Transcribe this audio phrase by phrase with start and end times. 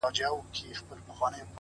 [0.15, 0.93] گراني ټوله شپه
[1.31, 1.41] مي،